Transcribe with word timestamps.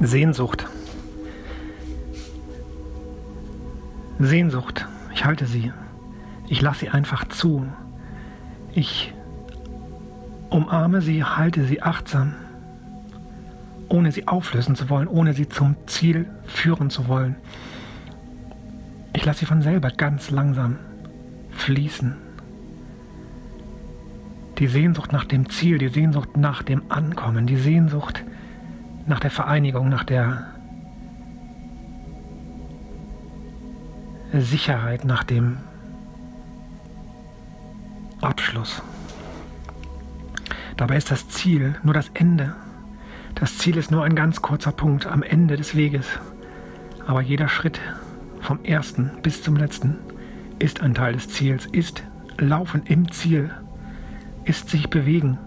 Sehnsucht. 0.00 0.66
Sehnsucht. 4.18 4.86
Ich 5.12 5.26
halte 5.26 5.44
sie. 5.44 5.72
Ich 6.48 6.62
lasse 6.62 6.80
sie 6.80 6.88
einfach 6.88 7.28
zu. 7.28 7.66
Ich 8.72 9.12
umarme 10.48 11.02
sie, 11.02 11.22
halte 11.22 11.64
sie 11.64 11.82
achtsam, 11.82 12.34
ohne 13.88 14.10
sie 14.10 14.26
auflösen 14.26 14.74
zu 14.74 14.88
wollen, 14.88 15.06
ohne 15.06 15.34
sie 15.34 15.48
zum 15.48 15.76
Ziel 15.86 16.26
führen 16.44 16.88
zu 16.88 17.06
wollen. 17.06 17.36
Ich 19.12 19.24
lasse 19.26 19.40
sie 19.40 19.46
von 19.46 19.60
selber 19.60 19.90
ganz 19.90 20.30
langsam 20.30 20.78
fließen. 21.50 22.16
Die 24.58 24.66
Sehnsucht 24.66 25.12
nach 25.12 25.24
dem 25.24 25.50
Ziel, 25.50 25.76
die 25.78 25.88
Sehnsucht 25.88 26.36
nach 26.38 26.62
dem 26.62 26.82
Ankommen, 26.90 27.46
die 27.46 27.56
Sehnsucht 27.56 28.24
nach 28.24 28.39
der 29.18 29.32
Vereinigung, 29.32 29.88
nach 29.88 30.04
der 30.04 30.46
Sicherheit, 34.32 35.04
nach 35.04 35.24
dem 35.24 35.56
Abschluss. 38.20 38.82
Dabei 40.76 40.96
ist 40.96 41.10
das 41.10 41.28
Ziel 41.28 41.74
nur 41.82 41.94
das 41.94 42.10
Ende. 42.14 42.54
Das 43.34 43.58
Ziel 43.58 43.76
ist 43.76 43.90
nur 43.90 44.04
ein 44.04 44.14
ganz 44.14 44.42
kurzer 44.42 44.72
Punkt 44.72 45.06
am 45.06 45.22
Ende 45.22 45.56
des 45.56 45.74
Weges. 45.74 46.06
Aber 47.06 47.20
jeder 47.20 47.48
Schritt 47.48 47.80
vom 48.40 48.64
ersten 48.64 49.10
bis 49.22 49.42
zum 49.42 49.56
letzten 49.56 49.98
ist 50.58 50.80
ein 50.80 50.94
Teil 50.94 51.14
des 51.14 51.28
Ziels, 51.28 51.66
ist 51.66 52.04
Laufen 52.38 52.82
im 52.84 53.10
Ziel, 53.10 53.50
ist 54.44 54.70
sich 54.70 54.88
bewegen 54.88 55.38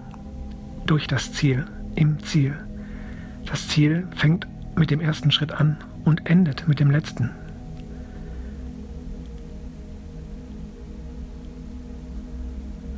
durch 0.85 1.07
das 1.07 1.33
Ziel, 1.33 1.65
im 1.95 2.19
Ziel. 2.23 2.55
Das 3.45 3.67
Ziel 3.67 4.07
fängt 4.15 4.47
mit 4.75 4.89
dem 4.91 4.99
ersten 4.99 5.31
Schritt 5.31 5.51
an 5.51 5.77
und 6.03 6.27
endet 6.29 6.67
mit 6.67 6.79
dem 6.79 6.91
letzten. 6.91 7.29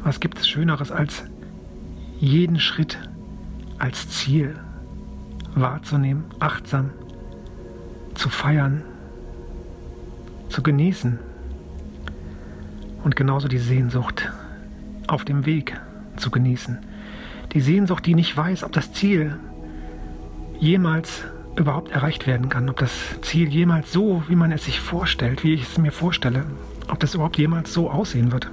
Was 0.03 0.19
gibt 0.19 0.39
es 0.39 0.47
Schöneres 0.47 0.91
als 0.91 1.23
jeden 2.19 2.59
Schritt 2.59 2.97
als 3.79 4.09
Ziel 4.09 4.55
wahrzunehmen, 5.55 6.25
achtsam 6.39 6.91
zu 8.13 8.29
feiern, 8.29 8.83
zu 10.49 10.61
genießen 10.63 11.19
und 13.03 13.15
genauso 13.15 13.47
die 13.47 13.57
Sehnsucht 13.57 14.31
auf 15.07 15.25
dem 15.25 15.45
Weg 15.45 15.79
zu 16.17 16.31
genießen. 16.31 16.79
Die 17.53 17.61
Sehnsucht, 17.61 18.05
die 18.05 18.15
nicht 18.15 18.35
weiß, 18.35 18.63
ob 18.63 18.71
das 18.71 18.93
Ziel 18.93 19.37
jemals 20.65 21.23
überhaupt 21.55 21.91
erreicht 21.91 22.27
werden 22.27 22.49
kann, 22.49 22.69
ob 22.69 22.77
das 22.77 22.91
Ziel 23.21 23.47
jemals 23.47 23.93
so, 23.93 24.23
wie 24.27 24.35
man 24.35 24.51
es 24.51 24.65
sich 24.65 24.79
vorstellt, 24.79 25.43
wie 25.43 25.53
ich 25.53 25.63
es 25.63 25.77
mir 25.77 25.91
vorstelle, 25.91 26.45
ob 26.89 26.99
das 26.99 27.13
überhaupt 27.13 27.37
jemals 27.37 27.71
so 27.71 27.89
aussehen 27.89 28.31
wird. 28.31 28.49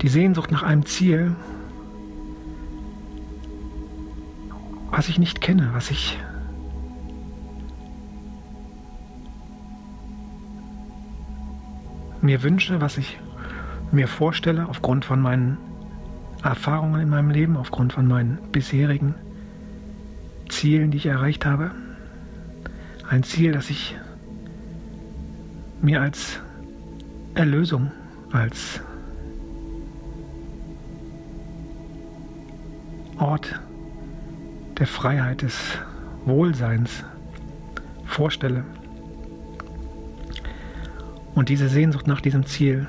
Die 0.00 0.08
Sehnsucht 0.08 0.50
nach 0.50 0.62
einem 0.62 0.86
Ziel, 0.86 1.36
was 4.90 5.08
ich 5.08 5.18
nicht 5.18 5.40
kenne, 5.40 5.70
was 5.72 5.90
ich 5.90 6.18
mir 12.22 12.42
wünsche, 12.42 12.80
was 12.80 12.96
ich 12.96 13.18
mir 13.92 14.08
vorstelle 14.08 14.68
aufgrund 14.68 15.04
von 15.04 15.20
meinen 15.20 15.58
Erfahrungen 16.42 17.00
in 17.00 17.08
meinem 17.08 17.30
Leben, 17.30 17.56
aufgrund 17.56 17.92
von 17.92 18.06
meinen 18.06 18.38
bisherigen 18.50 19.14
Zielen, 20.54 20.92
die 20.92 20.98
ich 20.98 21.06
erreicht 21.06 21.44
habe. 21.44 21.72
Ein 23.08 23.24
Ziel, 23.24 23.52
das 23.52 23.70
ich 23.70 23.96
mir 25.82 26.00
als 26.00 26.40
Erlösung, 27.34 27.90
als 28.30 28.80
Ort 33.18 33.60
der 34.78 34.86
Freiheit, 34.86 35.42
des 35.42 35.58
Wohlseins 36.24 37.04
vorstelle. 38.04 38.64
Und 41.34 41.48
diese 41.48 41.68
Sehnsucht 41.68 42.06
nach 42.06 42.20
diesem 42.20 42.46
Ziel 42.46 42.86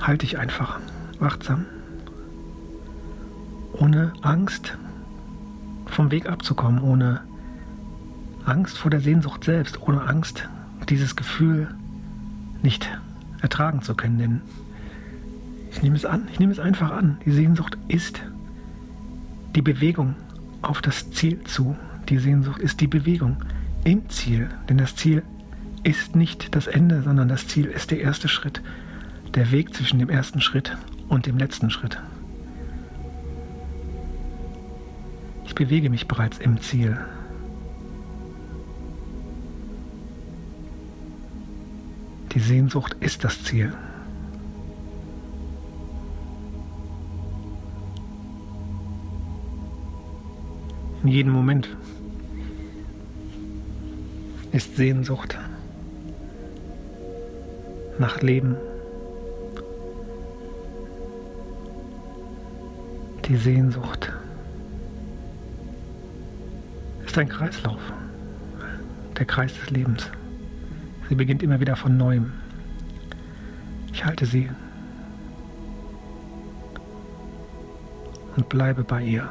halte 0.00 0.26
ich 0.26 0.38
einfach 0.38 0.80
wachsam, 1.20 1.64
ohne 3.72 4.12
Angst 4.22 4.76
vom 5.96 6.10
Weg 6.10 6.28
abzukommen, 6.28 6.82
ohne 6.82 7.22
Angst 8.44 8.76
vor 8.76 8.90
der 8.90 9.00
Sehnsucht 9.00 9.44
selbst, 9.44 9.80
ohne 9.80 10.02
Angst, 10.02 10.46
dieses 10.90 11.16
Gefühl 11.16 11.68
nicht 12.62 12.88
ertragen 13.40 13.80
zu 13.80 13.94
können. 13.94 14.18
Denn 14.18 14.40
ich 15.70 15.82
nehme 15.82 15.96
es 15.96 16.04
an, 16.04 16.28
ich 16.30 16.38
nehme 16.38 16.52
es 16.52 16.60
einfach 16.60 16.90
an. 16.90 17.16
Die 17.24 17.32
Sehnsucht 17.32 17.78
ist 17.88 18.20
die 19.54 19.62
Bewegung 19.62 20.14
auf 20.60 20.82
das 20.82 21.10
Ziel 21.12 21.42
zu. 21.44 21.76
Die 22.10 22.18
Sehnsucht 22.18 22.60
ist 22.60 22.82
die 22.82 22.88
Bewegung 22.88 23.38
im 23.84 24.06
Ziel. 24.10 24.50
Denn 24.68 24.76
das 24.76 24.96
Ziel 24.96 25.22
ist 25.82 26.14
nicht 26.14 26.54
das 26.54 26.66
Ende, 26.66 27.02
sondern 27.02 27.28
das 27.28 27.48
Ziel 27.48 27.64
ist 27.66 27.90
der 27.90 28.00
erste 28.00 28.28
Schritt. 28.28 28.60
Der 29.34 29.50
Weg 29.50 29.74
zwischen 29.74 29.98
dem 29.98 30.10
ersten 30.10 30.42
Schritt 30.42 30.76
und 31.08 31.24
dem 31.24 31.38
letzten 31.38 31.70
Schritt. 31.70 31.98
Bewege 35.56 35.88
mich 35.88 36.06
bereits 36.06 36.38
im 36.38 36.60
Ziel. 36.60 36.96
Die 42.32 42.40
Sehnsucht 42.40 42.94
ist 43.00 43.24
das 43.24 43.42
Ziel. 43.42 43.72
In 51.02 51.08
jedem 51.08 51.32
Moment 51.32 51.74
ist 54.52 54.76
Sehnsucht 54.76 55.38
nach 57.98 58.20
Leben. 58.20 58.56
Die 63.24 63.36
Sehnsucht 63.36 64.12
ist 67.16 67.20
ein 67.20 67.28
Kreislauf, 67.30 67.80
der 69.16 69.24
Kreis 69.24 69.54
des 69.54 69.70
Lebens. 69.70 70.10
Sie 71.08 71.14
beginnt 71.14 71.42
immer 71.42 71.58
wieder 71.60 71.74
von 71.74 71.96
neuem. 71.96 72.34
Ich 73.90 74.04
halte 74.04 74.26
sie 74.26 74.50
und 78.36 78.50
bleibe 78.50 78.84
bei 78.84 79.02
ihr. 79.02 79.30